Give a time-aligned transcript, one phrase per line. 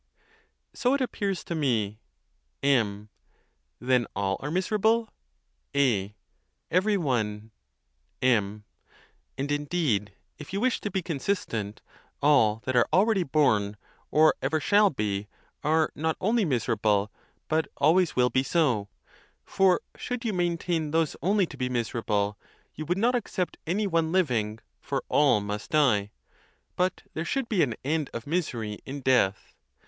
[0.73, 1.99] So it appears to me.
[2.63, 3.09] M.
[3.79, 5.09] Then all are miserable?
[5.75, 6.15] A.
[6.71, 7.51] Every one.
[8.19, 8.63] M.
[9.37, 11.81] And, indeed, if you wish to be consistent,
[12.19, 13.77] all that are already born,
[14.09, 15.27] or ever shall be,
[15.63, 17.11] are not only miserable,
[17.47, 18.89] but always will be so;
[19.45, 22.39] for should you maintain those only to be miserable,
[22.73, 26.09] you would not except any one living, for all must die;
[26.75, 29.53] but there should be an end of misery in death.